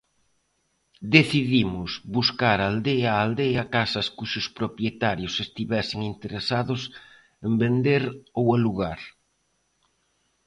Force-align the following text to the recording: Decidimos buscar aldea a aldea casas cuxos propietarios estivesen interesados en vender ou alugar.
Decidimos 1.15 1.91
buscar 2.15 2.57
aldea 2.69 3.09
a 3.13 3.21
aldea 3.25 3.63
casas 3.75 4.07
cuxos 4.17 4.47
propietarios 4.59 5.33
estivesen 5.45 5.99
interesados 6.13 6.81
en 7.45 7.51
vender 7.63 8.03
ou 8.39 8.45
alugar. 8.57 8.99